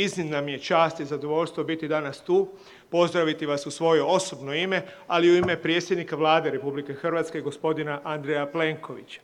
Iznimna 0.00 0.40
mi 0.40 0.52
je 0.52 0.58
čast 0.58 1.00
i 1.00 1.04
zadovoljstvo 1.04 1.64
biti 1.64 1.88
danas 1.88 2.20
tu, 2.20 2.48
pozdraviti 2.90 3.46
vas 3.46 3.66
u 3.66 3.70
svoje 3.70 4.02
osobno 4.02 4.54
ime, 4.54 4.82
ali 5.06 5.26
i 5.26 5.30
u 5.30 5.36
ime 5.36 5.62
predsjednika 5.62 6.16
Vlade 6.16 6.50
RH 6.50 7.42
gospodina 7.42 8.00
Andreja 8.04 8.46
Plenkovića. 8.46 9.20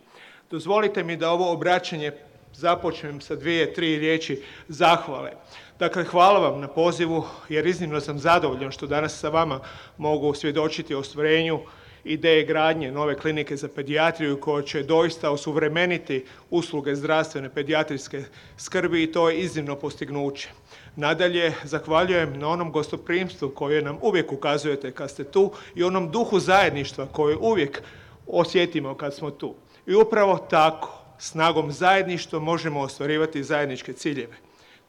Dozvolite 0.51 1.05
mi 1.05 1.17
da 1.17 1.31
ovo 1.31 1.53
obraćanje 1.53 2.13
započnem 2.53 3.21
sa 3.21 3.37
dvije, 3.37 3.75
tri 3.75 3.99
riječi 3.99 4.43
zahvale. 4.69 5.33
Dakle, 5.79 6.05
hvala 6.05 6.39
vam 6.49 6.61
na 6.61 6.69
pozivu 6.69 7.25
jer 7.49 7.67
iznimno 7.67 8.01
sam 8.01 8.19
zadovoljan 8.19 8.71
što 8.71 8.87
danas 8.87 9.19
sa 9.21 9.29
vama 9.29 9.61
mogu 9.97 10.35
svjedočiti 10.35 10.95
o 10.95 10.99
ostvarenju 10.99 11.61
ideje 12.07 12.45
gradnje 12.45 12.93
nove 12.93 13.19
klinike 13.19 13.57
za 13.57 13.69
pedijatriju 13.69 14.41
koja 14.41 14.63
će 14.63 14.83
doista 14.83 15.31
osuvremeniti 15.31 16.25
usluge 16.51 16.95
zdravstvene 16.95 17.49
pedijatrijske 17.55 18.25
skrbi 18.57 19.03
i 19.03 19.13
to 19.13 19.31
je 19.31 19.39
iznimno 19.39 19.77
postignuće. 19.77 20.49
Nadalje, 20.97 21.53
zahvaljujem 21.65 22.39
na 22.39 22.49
onom 22.49 22.73
gostoprimstvu 22.73 23.49
koje 23.49 23.83
nam 23.83 23.99
uvijek 24.03 24.33
ukazujete 24.33 24.93
kad 24.93 25.11
ste 25.11 25.25
tu 25.25 25.53
i 25.75 25.83
onom 25.83 26.11
duhu 26.11 26.41
zajedništva 26.41 27.07
koje 27.07 27.37
uvijek 27.37 27.83
osjetimo 28.27 28.95
kad 28.95 29.15
smo 29.15 29.31
tu. 29.31 29.55
I 29.87 29.95
upravo 29.95 30.39
tako, 30.51 31.03
snagom 31.19 31.73
zajedništva 31.73 32.39
možemo 32.39 32.81
ostvarivati 32.81 33.45
zajedničke 33.45 33.93
ciljeve. 33.93 34.37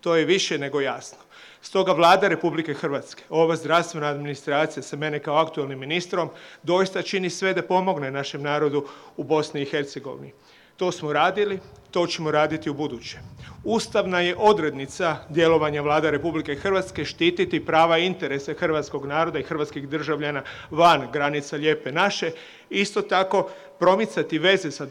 To 0.02 0.16
je 0.16 0.26
više 0.26 0.58
nego 0.58 0.82
jasno. 0.82 1.18
Stoga 1.62 1.92
Vlada 1.92 2.28
RH, 2.28 2.40
ova 3.30 3.56
zdravstvena 3.56 4.08
administracija 4.08 4.84
sa 4.84 4.96
mene 4.96 5.20
kao 5.20 5.36
aktualnim 5.36 5.80
ministrom 5.80 6.30
doista 6.64 7.02
čini 7.02 7.30
sve 7.30 7.54
da 7.54 7.62
pomogne 7.62 8.12
našem 8.12 8.42
narodu 8.42 8.86
u 9.18 9.24
Bosni 9.24 9.62
i 9.62 9.66
Hercegovini. 9.66 10.34
To 10.78 10.92
smo 10.92 11.14
radili, 11.14 11.60
to 11.92 12.08
ćemo 12.08 12.32
raditi 12.32 12.70
ubuduće. 12.70 13.18
Ustavna 13.70 14.20
je 14.20 14.36
odrednica 14.38 15.18
djelovanja 15.30 15.82
Vlade 15.82 16.12
RH 16.12 17.04
štititi 17.06 17.66
prava 17.66 17.98
i 17.98 18.06
interese 18.06 18.54
hrvatskog 18.54 19.06
naroda 19.06 19.40
i 19.40 19.44
hrvatskih 19.44 19.90
državljana 19.90 20.44
van 20.72 21.08
granica 21.14 21.56
lijepe 21.56 21.92
naše, 21.92 22.32
isto 22.70 23.02
tako 23.02 23.50
promicati 23.80 24.40
veze 24.40 24.72
sa 24.72 24.86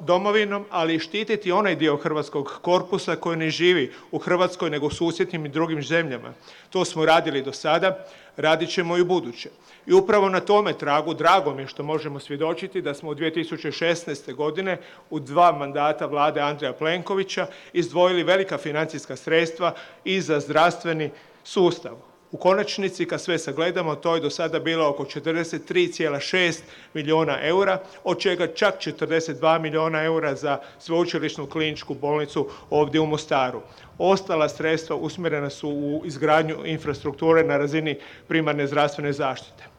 domovinom, 0.00 0.64
ali 0.70 0.94
i 0.94 0.98
štititi 0.98 1.52
onaj 1.52 1.76
dio 1.76 1.96
hrvatskog 1.96 2.58
korpusa 2.62 3.16
koji 3.16 3.36
ne 3.36 3.50
živi 3.50 3.92
u 4.10 4.18
Hrvatskoj 4.18 4.70
nego 4.70 4.86
u 4.86 4.90
susjednim 4.90 5.46
i 5.46 5.48
drugim 5.48 5.82
zemljama. 5.82 6.32
To 6.70 6.84
smo 6.84 7.04
radili 7.04 7.42
do 7.42 7.52
sada, 7.52 8.06
radit 8.36 8.70
ćemo 8.70 8.96
i 8.96 9.00
ubuduće. 9.00 9.50
I 9.86 9.92
upravo 9.92 10.28
na 10.28 10.40
tome 10.40 10.72
tragu 10.72 11.14
drago 11.14 11.54
mi 11.54 11.62
je 11.62 11.68
što 11.68 11.82
možemo 11.82 12.20
svjedočiti 12.20 12.82
da 12.82 12.94
smo 12.94 13.10
u 13.10 13.14
2016. 13.14 14.34
godine 14.34 14.78
u 15.10 15.20
dva 15.20 15.52
mandata 15.52 16.06
Vlade 16.06 16.40
Andreja 16.40 16.72
Plenkovića 16.72 17.46
izdvojili 17.72 18.22
velika 18.22 18.58
financijska 18.58 19.16
sredstva 19.16 19.74
i 20.04 20.20
za 20.20 20.40
zdravstveni 20.40 21.10
sustav. 21.44 21.96
U 22.32 22.36
konačnici 22.36 23.06
kad 23.06 23.20
sve 23.20 23.38
sagledamo 23.38 23.94
to 23.94 24.14
je 24.14 24.20
do 24.20 24.30
sada 24.30 24.58
bilo 24.58 24.88
oko 24.88 25.04
43,6 25.04 26.60
milijuna 26.94 27.38
eura 27.42 27.78
od 28.04 28.18
čega 28.18 28.46
čak 28.46 28.74
42 28.74 29.60
milijuna 29.60 30.02
eura 30.02 30.34
za 30.34 30.58
Sveučilišnu 30.78 31.46
kliničku 31.46 31.94
bolnicu 31.94 32.48
ovdje 32.70 33.00
u 33.00 33.06
Mostaru. 33.06 33.60
Ostala 33.98 34.48
sredstva 34.48 34.96
usmjerena 34.96 35.50
su 35.50 35.68
u 35.68 36.02
izgradnju 36.04 36.56
infrastrukture 36.64 37.44
na 37.44 37.56
razini 37.56 37.98
primarne 38.28 38.66
zdravstvene 38.66 39.12
zaštite. 39.12 39.71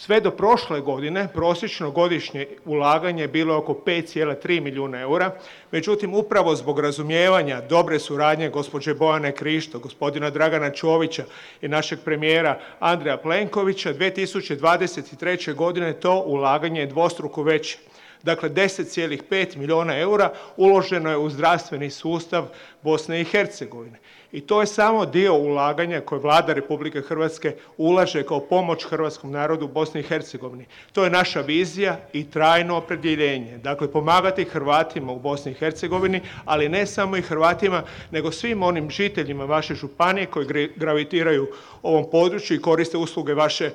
Sve 0.00 0.20
do 0.20 0.30
prošle 0.30 0.80
godine 0.80 1.28
prosječno 1.34 1.90
godišnje 1.90 2.46
ulaganje 2.64 3.22
je 3.22 3.28
bilo 3.28 3.56
oko 3.56 3.72
5,3 3.86 4.60
milijuna 4.60 5.00
eura, 5.00 5.34
međutim 5.70 6.14
upravo 6.14 6.56
zbog 6.56 6.80
razumijevanja 6.80 7.60
dobre 7.60 7.98
suradnje 7.98 8.48
gospođe 8.48 8.94
Bojane 8.94 9.32
Krišto, 9.32 9.78
gospodina 9.78 10.30
Dragana 10.30 10.70
Čovića 10.70 11.24
i 11.60 11.68
našeg 11.68 11.98
premijera 12.04 12.60
Andreja 12.78 13.16
Plenkovića 13.16 13.94
2023. 13.94 15.54
godine 15.54 15.92
to 15.92 16.22
ulaganje 16.26 16.80
je 16.80 16.86
dvostruko 16.86 17.42
veće. 17.42 17.78
Dakle, 18.22 18.50
10,5 18.50 19.56
milijuna 19.56 19.98
eura 19.98 20.32
uloženo 20.56 21.10
je 21.10 21.16
u 21.16 21.30
zdravstveni 21.30 21.90
sustav 21.90 22.46
Bosne 22.82 23.20
i 23.20 23.24
Hercegovine. 23.24 23.98
I 24.32 24.40
to 24.40 24.60
je 24.60 24.66
samo 24.66 25.06
dio 25.06 25.34
ulaganja 25.34 26.00
koje 26.00 26.20
Vlada 26.20 26.52
Republike 26.52 27.00
Hrvatske 27.00 27.56
ulaže 27.76 28.22
kao 28.22 28.40
pomoć 28.40 28.84
hrvatskom 28.84 29.30
narodu 29.30 29.64
u 29.64 29.68
Bosni 29.68 30.00
i 30.00 30.04
Hercegovini. 30.04 30.66
To 30.92 31.04
je 31.04 31.10
naša 31.10 31.40
vizija 31.40 32.00
i 32.12 32.30
trajno 32.30 32.76
opredjeljenje. 32.76 33.58
Dakle, 33.58 33.92
pomagati 33.92 34.44
Hrvatima 34.44 35.12
u 35.12 35.18
Bosni 35.18 35.52
i 35.52 35.54
Hercegovini, 35.54 36.20
ali 36.44 36.68
ne 36.68 36.86
samo 36.86 37.16
i 37.16 37.22
Hrvatima, 37.22 37.82
nego 38.10 38.32
svim 38.32 38.62
onim 38.62 38.90
žiteljima 38.90 39.44
vaše 39.44 39.74
županije 39.74 40.26
koji 40.26 40.70
gravitiraju 40.76 41.48
ovom 41.82 42.10
području 42.10 42.56
i 42.56 42.62
koriste 42.62 42.96
usluge 42.96 43.34
vaše 43.34 43.70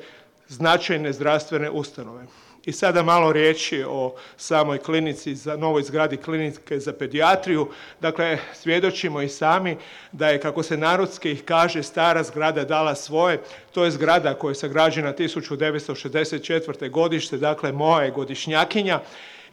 značajne 0.47 1.13
zdravstvene 1.13 1.69
ustanove. 1.69 2.25
I 2.65 2.71
sada 2.71 3.03
malo 3.03 3.31
riječi 3.31 3.83
o 3.87 4.15
samoj 4.37 4.77
klinici, 4.77 5.35
za 5.35 5.57
novoj 5.57 5.83
zgradi 5.83 6.17
klinike 6.17 6.79
za 6.79 6.93
pedijatriju. 6.93 7.69
Dakle, 8.01 8.37
svjedočimo 8.53 9.21
i 9.21 9.29
sami 9.29 9.77
da 10.11 10.29
je 10.29 10.39
kako 10.39 10.63
se 10.63 10.77
narodski 10.77 11.35
kaže 11.35 11.83
stara 11.83 12.23
zgrada 12.23 12.63
dala 12.63 12.95
svoje. 12.95 13.41
To 13.71 13.85
je 13.85 13.91
zgrada 13.91 14.33
koja 14.33 14.51
je 14.51 14.55
sagrađena 14.55 15.13
1964. 15.13 16.89
godište, 16.89 17.37
dakle 17.37 17.71
moja 17.71 18.03
je 18.03 18.11
godišnjakinja 18.11 18.99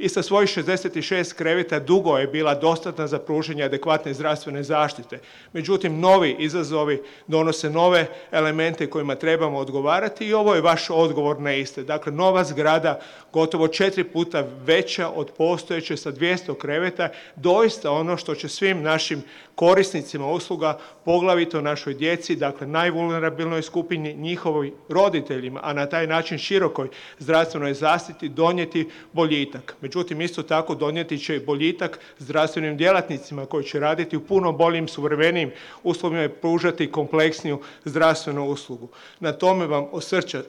i 0.03 0.09
sa 0.09 0.23
svojih 0.23 0.51
66 0.51 1.35
kreveta 1.35 1.79
dugo 1.79 2.19
je 2.19 2.27
bila 2.27 2.55
dostatna 2.55 3.07
za 3.07 3.19
pružanje 3.19 3.65
adekvatne 3.65 4.15
zdravstvene 4.15 4.63
zaštite. 4.63 5.19
Međutim, 5.53 6.01
novi 6.01 6.37
izazovi 6.39 7.03
donose 7.27 7.71
nove 7.71 8.07
elemente 8.31 8.91
kojima 8.91 9.15
trebamo 9.15 9.59
odgovarati 9.59 10.27
i 10.27 10.35
ovo 10.35 10.55
je 10.55 10.61
vaš 10.61 10.91
odgovor 10.91 11.41
na 11.41 11.55
iste. 11.55 11.83
Dakle, 11.83 12.13
nova 12.13 12.45
zgrada 12.45 13.01
gotovo 13.33 13.69
četiri 13.69 14.05
puta 14.05 14.45
veća 14.65 15.09
od 15.09 15.31
postojeće 15.39 15.97
sa 15.97 16.13
200 16.13 16.59
kreveta, 16.59 17.09
doista 17.37 17.91
ono 17.91 18.17
što 18.17 18.35
će 18.35 18.49
svim 18.49 18.83
našim 18.83 19.23
korisnicima 19.55 20.27
usluga, 20.27 20.79
poglavito 21.05 21.61
našoj 21.61 21.95
djeci, 21.95 22.37
dakle 22.37 22.67
najvulnerabilnoj 22.67 23.63
skupini, 23.63 24.15
njihovim 24.15 24.73
roditeljima, 24.89 25.61
a 25.63 25.73
na 25.73 25.87
taj 25.87 26.07
način 26.07 26.39
širokoj 26.39 26.89
zdravstvenoj 27.19 27.75
zaštiti 27.75 28.29
donijeti 28.29 28.89
boljitak. 29.13 29.77
Međutim, 29.93 30.21
isto 30.21 30.43
tako 30.43 30.75
donijeti 30.75 31.19
će 31.19 31.37
i 31.37 31.41
boljitak 31.41 31.99
zdravstvenim 32.19 32.77
djelatnicima 32.77 33.47
koji 33.47 33.65
će 33.65 33.81
raditi 33.81 34.17
u 34.17 34.21
puno 34.21 34.53
boljim, 34.53 34.89
suvremenijim 34.89 35.51
uslovima 35.83 36.25
i 36.25 36.29
pružati 36.29 36.93
kompleksniju 36.93 37.61
zdravstvenu 37.85 38.45
uslugu. 38.45 38.89
Na 39.21 39.33
tome 39.33 39.67
vam 39.67 39.87
od 39.93 40.05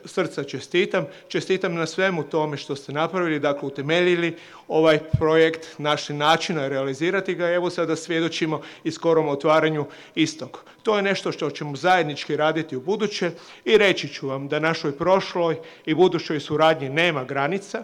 srca 0.06 0.44
čestitam. 0.44 1.06
Čestitam 1.28 1.76
na 1.76 1.86
svemu 1.86 2.24
tome 2.24 2.58
što 2.58 2.76
ste 2.76 2.94
napravili, 2.94 3.40
dakle 3.40 3.68
utemeljili 3.68 4.36
ovaj 4.68 5.00
projekt, 5.00 5.68
našli 5.78 6.16
načina 6.16 6.68
realizirati 6.68 7.36
ga. 7.36 7.50
Evo 7.50 7.70
sada 7.70 7.96
svjedočimo 7.96 8.62
i 8.84 8.92
skorom 8.92 9.28
otvaranju 9.28 9.86
istog. 10.16 10.64
To 10.84 10.96
je 10.96 11.02
nešto 11.02 11.32
što 11.32 11.50
ćemo 11.50 11.76
zajednički 11.76 12.36
raditi 12.36 12.76
ubuduće 12.76 13.32
i 13.66 13.78
reći 13.78 14.08
ću 14.08 14.28
vam 14.28 14.48
da 14.48 14.60
našoj 14.60 14.98
prošloj 14.98 15.58
i 15.86 15.94
budućoj 15.94 16.40
suradnji 16.40 16.90
nema 16.90 17.24
granica 17.24 17.84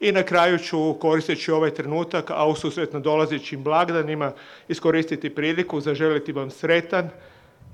i 0.00 0.12
na 0.12 0.22
kraju 0.22 0.58
ću 0.58 0.89
koristeći 0.94 1.52
ovaj 1.52 1.70
trenutak, 1.70 2.30
a 2.30 2.46
ususret 2.46 2.92
nadolazećim 2.92 3.62
blagdanima 3.62 4.32
iskoristiti 4.68 5.34
priliku 5.34 5.80
zaželiti 5.80 6.32
vam 6.32 6.50
sretan 6.50 7.10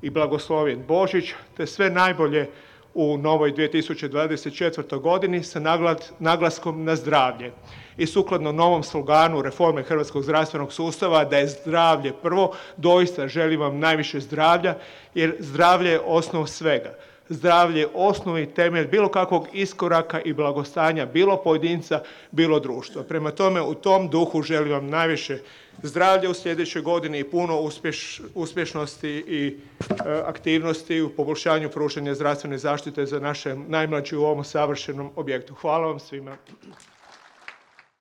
i 0.03 0.11
blagoslovljen 0.11 0.85
Božić 0.89 1.33
te 1.57 1.67
sve 1.67 1.91
najbolje 1.91 2.49
u 2.95 3.19
novoj 3.19 3.53
2024. 3.53 5.01
godini 5.01 5.43
sa 5.43 5.61
naglaskom 6.19 6.85
na 6.85 6.97
zdravlje 6.97 7.53
i 7.97 8.07
sukladno 8.07 8.53
novom 8.53 8.83
sloganu 8.83 9.43
reforme 9.43 9.83
hrvatskog 9.83 10.23
zdravstvenog 10.23 10.73
sustava 10.73 11.25
da 11.25 11.39
je 11.39 11.49
zdravlje 11.49 12.13
prvo, 12.23 12.53
doista 12.77 13.29
želim 13.29 13.61
vam 13.61 13.79
najviše 13.79 14.21
zdravlja 14.21 14.75
jer 15.15 15.37
zdravlje 15.39 15.91
je 15.91 16.01
osnov 16.01 16.47
svega. 16.47 16.95
Zdravlje 17.29 17.81
je 17.81 17.89
osnovni 17.95 18.55
temelj 18.55 18.87
bilo 18.87 19.09
kakvog 19.09 19.49
iskoraka 19.53 20.21
i 20.21 20.33
blagostanja 20.33 21.07
bilo 21.07 21.37
pojedinca, 21.37 22.03
bilo 22.31 22.61
društva. 22.61 23.03
Prema 23.03 23.31
tome, 23.31 23.63
u 23.63 23.75
tom 23.75 24.09
duhu 24.09 24.43
želim 24.43 24.73
vam 24.73 24.87
najviše 24.87 25.39
zdravlja 25.83 26.31
u 26.31 26.35
sljedećoj 26.35 26.83
godini 26.83 27.19
i 27.19 27.31
puno 27.31 27.71
uspješnosti 28.35 29.09
i 29.09 29.57
e, 29.81 29.95
aktivnosti 30.27 31.01
u 31.01 31.11
poboljšanju 31.11 31.69
pružanja 31.69 32.15
zdravstvene 32.15 32.59
zaštite 32.59 33.07
za 33.07 33.21
naše 33.21 33.57
najmlađe 33.57 34.17
u 34.17 34.25
ovom 34.25 34.45
savršenom 34.45 35.11
objektu. 35.17 35.55
Hvala 35.55 35.87
vam 35.87 35.99
svima. 35.99 36.37